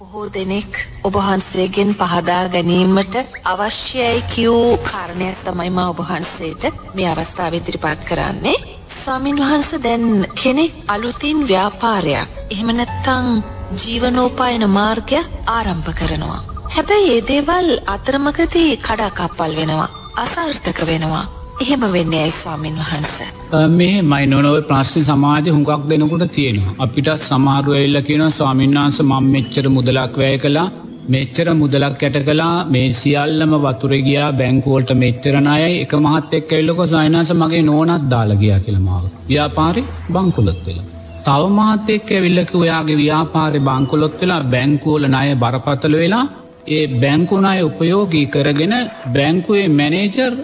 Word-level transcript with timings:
බොහෝ 0.00 0.26
දෙනෙක් 0.32 0.72
ඔබහන්සේගෙන් 1.04 1.90
පහදා 1.94 2.48
ගැනීමට 2.48 3.14
අවශ්‍යයි 3.44 4.18
කියූ 4.32 4.76
කාරණයක් 4.80 5.38
තමයි 5.44 5.70
මා 5.70 5.86
ඔබහන්සේට 5.88 6.64
මේ 6.94 7.06
අවස්ථාව 7.10 7.54
ඉදිරිපත් 7.54 8.02
කරන්නේ. 8.08 8.64
ස්වාමින් 8.90 9.38
වහන්ස 9.38 9.70
දැන් 9.84 10.04
කෙනෙක් 10.34 10.74
අලුතින් 10.88 11.38
ව්‍යාපාරයක් 11.48 12.28
එහෙම 12.50 12.70
නැත්තං 12.72 13.30
ජීවනෝපායන 13.80 14.68
මාර්ගයක් 14.70 15.32
ආරම්භ 15.48 15.90
කරනවා. 15.94 16.44
හැබැයි 16.74 17.14
ඒ 17.14 17.26
දේවල් 17.28 17.68
අතරමකදී 17.86 18.76
කඩාකප්පල් 18.78 19.56
වෙනවා. 19.56 19.94
අසාර්ථක 20.16 20.86
වෙනවා. 20.86 21.24
එහෙම 21.64 21.84
වෙන්නේ 21.92 22.18
ඇයි 22.22 22.32
ස්වාමින් 22.38 22.74
වහන්ස. 22.80 23.12
මේ 23.76 24.00
මයි 24.10 24.26
නොනව 24.32 24.56
ප්‍රශ්න 24.70 25.04
සමාජ 25.10 25.46
හුඟක් 25.54 25.84
දෙනකුට 25.90 26.24
තියෙනවා. 26.34 26.74
අපිට 26.84 27.08
සමාරුව 27.28 27.76
එල්ල 27.84 27.98
කියන 28.08 28.24
ස්වාමින්වහන්ස 28.38 28.98
මං 29.04 29.30
මෙච්චර 29.34 29.64
මුදලක් 29.76 30.18
වැය 30.22 30.34
කලා 30.42 30.64
මෙච්චර 31.14 31.46
මුදලක් 31.60 32.02
ඇට 32.08 32.18
කලා 32.28 32.48
මේ 32.74 32.88
සියල්ලම 33.00 33.54
වතුරගියා 33.64 34.26
බැංකෝල්ට 34.40 34.90
මෙච්චරණයයි 35.02 35.70
එක 35.84 35.94
මහත් 36.04 36.36
එක් 36.40 36.52
එල්ලක 36.58 36.82
සයිනස 36.92 37.32
මගේ 37.42 37.62
නෝනත් 37.70 38.04
දාලගයා 38.12 38.58
කියලමාව. 38.66 39.04
ව්‍යාපාරි 39.30 39.84
බංකුලොත් 40.16 40.60
වෙලා. 40.66 40.88
තව 41.28 41.44
මහත් 41.58 41.88
එක් 41.96 42.10
ඇවිල්ලක 42.16 42.52
ඔයාගේ 42.62 42.98
ව්‍යාපාරය 43.04 43.60
බංකුලොත් 43.70 44.18
වෙලා 44.22 44.42
බැංකූල 44.54 45.08
ණය 45.14 45.30
බරපතල 45.44 45.96
වෙලා 46.02 46.26
ඒ 46.76 46.84
බැංකුණය 47.04 47.56
උපයෝගී 47.70 48.26
කරගෙන 48.36 48.76
බැංකුවේ 49.16 49.66
මැනේජර් 49.80 50.34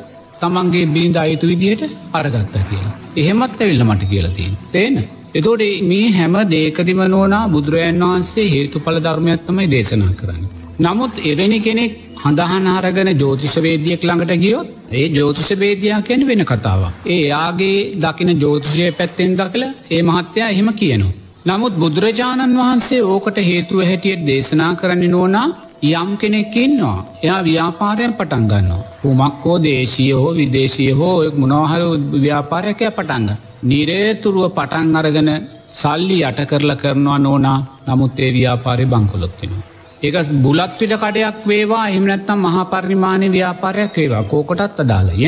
තමන්ගේ 0.43 0.87
බිඳ 0.89 1.17
අයිතු 1.17 1.47
විදිහට 1.47 1.83
අරගත්ත 2.13 2.55
කියලා. 2.63 2.95
එහෙමත් 3.17 3.61
ඇවිල්ල 3.61 3.85
මට 3.85 4.11
කියලතින්. 4.11 4.57
තේන. 4.73 4.97
එතෝට 5.35 5.63
මේ 5.83 6.09
හැම 6.11 6.35
දේකදිම 6.51 7.03
නෝනා 7.09 7.45
බුදුරජන් 7.49 8.03
වහන්සේ 8.03 8.49
හේතු 8.51 8.81
පල 8.81 8.99
ධර්මයක් 8.99 9.47
තමයි 9.47 9.71
දේශනා 9.71 10.13
කරන්න. 10.13 10.45
නමුත් 10.81 11.15
එවැනි 11.25 11.59
කෙනෙක් 11.61 11.93
හඳහන 12.23 12.67
අරගෙන 12.69 13.11
ජෝතිෂවේදියෙක් 13.15 14.03
ළඟට 14.03 14.35
ගියොත් 14.37 14.69
ඒ 14.93 15.07
ජෝතිෂවේදයා 15.11 16.01
කැන 16.03 16.23
වෙන 16.27 16.45
කතාව. 16.45 16.83
ඒ 17.07 17.23
යාගේ 17.25 17.79
දකින 17.97 18.31
ජෝතිෂය 18.41 18.93
පැත්තෙන් 18.93 19.35
දකළ 19.37 19.65
ඒ 19.91 20.03
මහත්තයා 20.03 20.49
එහෙම 20.49 20.71
කියනවා. 20.75 21.19
නමුත් 21.47 21.75
බුදුරජාණන් 21.75 22.59
වහන්සේ 22.59 23.03
ඕකට 23.05 23.39
හේතුව 23.43 23.81
හැටියට 23.83 24.27
දේශනා 24.27 24.73
කරන්න 24.75 25.11
නෝනා 25.11 25.47
යම් 25.83 26.11
කෙනෙක්කින්නවා 26.17 26.99
එයා 27.23 27.41
ව්‍යාපාරයෙන් 27.45 28.13
පටන් 28.15 28.45
ගන්නවා. 28.51 28.83
හුමක්කෝ 29.03 29.57
දේශීය 29.63 30.13
හෝ 30.15 30.35
විදේශය 30.37 30.85
හෝ 30.93 31.15
මොනවහර 31.37 31.83
ව්‍යාපාරයකය 32.17 32.91
පටන්ග. 32.91 33.31
නිරේතුරුව 33.63 34.45
පටන් 34.59 34.97
අරගෙන 35.01 35.31
සල්ලි 35.75 36.19
යට 36.21 36.41
කරලා 36.51 36.77
කරනවා 36.77 37.19
නෝනා 37.19 37.59
නමුත් 37.89 38.19
ඒ 38.19 38.31
ව්‍යාපාරය 38.33 38.87
බංකොලොත්තිෙනවා. 38.87 39.67
ඒක 40.03 40.31
බුලත් 40.45 40.79
විට 40.81 40.95
කඩයක් 41.03 41.41
වේවා 41.47 41.89
එහමනැත්තම් 41.89 42.47
මහාපරිමාණය 42.47 43.33
ව්‍යාපාරයක් 43.33 43.97
වේවා 43.97 44.23
කෝකොටත් 44.25 44.81
අදාලය. 44.85 45.19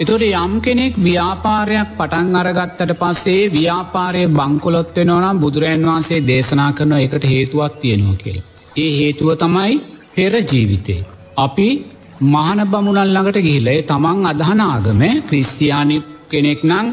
එතොට 0.00 0.24
යම් 0.24 0.54
කෙනෙක් 0.60 0.96
ව්‍යාපාරයක් 1.00 1.92
පටන් 1.98 2.40
අරගත්තට 2.40 2.94
පස්සේ 3.02 3.44
ව්‍යාපාරය 3.50 4.24
බංකොලොත්ව 4.30 5.04
නොනම් 5.04 5.44
බුදුරන් 5.44 5.86
වහන්සේ 5.90 6.26
දේශනා 6.30 6.72
කරන 6.72 6.96
එකට 6.98 7.30
හේතුවක් 7.34 7.78
තියෙනවා 7.82 8.18
කියල. 8.24 8.40
ඒ 8.76 8.90
හේතුව 8.98 9.30
තමයි 9.36 9.78
පෙර 10.18 10.32
ජීවිතේ. 10.52 11.00
අපි 11.38 11.68
මහන 12.26 12.60
බමුණල් 12.70 13.10
ළඟට 13.16 13.44
ගිහිලේ 13.46 13.80
තමන් 13.90 14.24
අදහන 14.30 14.62
ආගම 14.62 15.02
ක්‍රිස්තියානි 15.28 15.98
කෙනෙක් 16.30 16.62
නං 16.70 16.86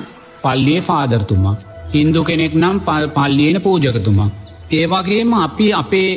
පල්ලිය 0.44 0.80
පාදරතුමා. 0.90 1.56
හින්දු 1.94 2.22
කෙනෙක් 2.24 2.54
නම් 2.62 2.78
පල් 2.88 3.06
පල්ලියන 3.18 3.58
පූජකතුමා. 3.62 4.32
ඒවගේම 4.72 5.32
අපි 5.46 5.68
අපේ 5.82 6.10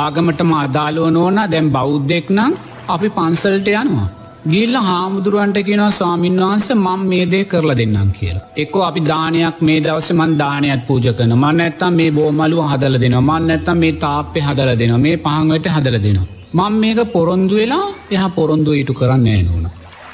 ආගමට 0.00 0.42
මාදාලුව 0.50 1.08
නෝන 1.16 1.38
දැම් 1.52 1.70
බෞද්ධෙක් 1.76 2.28
නම් 2.36 2.52
අපි 2.88 3.08
පන්සල්ට 3.16 3.70
යනවා. 3.74 4.08
ගිල්ල 4.52 4.76
හාමුදුරුවන්ට 4.80 5.58
කියෙන 5.66 5.82
ස්වාමීන් 5.92 6.38
වහන්ස 6.42 6.68
මං 6.76 7.02
මේ 7.10 7.26
දේ 7.32 7.42
කරලා 7.44 7.76
දෙන්නම් 7.80 8.12
කියලා. 8.18 8.44
එක්කෝ 8.56 8.84
අපි 8.88 9.00
දානයක් 9.10 9.58
මේ 9.68 9.80
දවස 9.80 10.08
මන් 10.12 10.36
දානයක් 10.42 10.84
පූජ 10.88 11.08
කන 11.18 11.34
මන්න 11.36 11.64
ඇත්තම් 11.66 11.98
මේ 12.00 12.14
බෝමලුව 12.18 12.62
හදල 12.70 13.00
දෙෙන 13.02 13.18
මන්න 13.20 13.56
ඇත්තම් 13.56 13.82
මේ 13.84 13.98
තාප්පය 14.04 14.46
හදල 14.46 14.72
දෙන 14.80 14.94
මේ 15.00 15.16
පහංවට 15.26 15.74
හදල 15.76 15.98
දෙනවා. 16.06 16.41
මං 16.54 16.74
මේක 16.80 17.00
පොරොන්දු 17.12 17.54
වෙලා 17.60 17.84
එහ 18.10 18.24
පොරොන්දු 18.36 18.72
ඉටු 18.72 18.92
කරන්න 18.92 19.26
ෑනුන. 19.28 19.66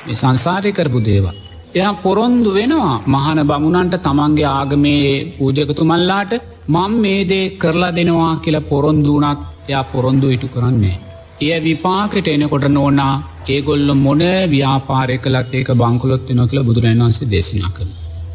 මේ 0.07 0.15
සංසාරය 0.15 0.71
කරපු 0.73 1.01
දේවා. 1.01 1.35
එයා 1.75 1.95
පොරොන්දු 2.05 2.51
වෙනවා 2.57 2.95
මහන 3.07 3.41
බමුණන්ට 3.51 3.95
තමන්ගේ 4.05 4.49
ආගමේ 4.51 5.09
පූජකතුමල්ලාට 5.37 6.33
මං 6.69 6.93
මේ 7.05 7.21
දේ 7.31 7.45
කරලා 7.63 7.93
දෙනවා 7.97 8.35
කියලා 8.37 8.69
පොරොන්දුනත් 8.71 9.41
එයා 9.69 9.85
පොරොන්දු 9.85 10.29
ඉටු 10.37 10.49
කරන්නේ. 10.49 10.97
එය 11.41 11.59
විපාකට 11.61 12.29
එනකොට 12.29 12.67
නෝනා 12.69 13.15
ඒගොල්ල 13.49 13.91
මොන 13.97 14.23
ව්‍යාපාරය 14.53 15.17
කලත් 15.19 15.53
ඒක 15.55 15.71
බංකුලොත් 15.83 16.31
නො 16.31 16.47
කියල 16.47 16.63
බුදුරන් 16.63 17.03
වන්සේ 17.03 17.31
දේශනා 17.33 17.73
කළ. 17.77 17.91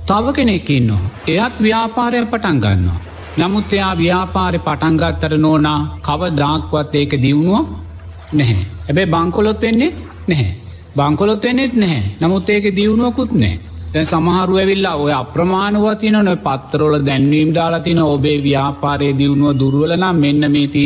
තව 0.07 0.25
කෙනෙක්කින්නවා. 0.37 1.11
එයත් 1.29 1.55
ව්‍යාපාරය 1.61 2.25
පටන් 2.25 2.59
ගන්නවා. 2.65 2.99
නමුත් 3.37 3.73
එයා 3.73 3.93
ව්‍යාපාරය 3.97 4.59
පටන්ගත්තර 4.59 5.33
නෝනා 5.37 5.79
කව 6.01 6.21
දාක්වත් 6.41 6.93
ඒක 6.95 7.15
දියුණුව 7.23 7.65
නැහැ. 8.33 8.65
ඇබැ 8.89 9.07
බංකොලොත් 9.07 9.61
වෙන්නේ 9.61 9.93
නැහැ. 10.27 10.53
බංකොලොත් 10.95 11.43
වෙන්නෙත් 11.43 11.73
නැහැ 11.73 12.01
නමුත් 12.21 12.49
ඒක 12.49 12.65
දියුණුවකුත් 12.75 13.31
නෑ. 13.33 13.55
දැ 13.93 14.05
සමහරු 14.05 14.53
ඇවිල්ලා 14.57 14.95
ඔය 14.95 15.11
අප්‍රමාණුව 15.13 15.85
තින 15.99 16.17
නො 16.19 16.33
පත්තරෝල 16.37 16.95
දැන්වීම් 17.05 17.49
දාලා 17.55 17.79
තින 17.79 17.99
ඔබේ 18.05 18.37
ව්‍යාපාරය 18.39 19.09
දියුණුව 19.19 19.57
දුරුවලනම් 19.59 20.15
මෙන්න 20.15 20.43
මේති 20.51 20.81